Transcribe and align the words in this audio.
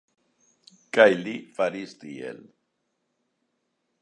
Kaj 0.97 1.05
li 1.19 1.35
faris 1.59 1.93
tiel. 2.05 2.41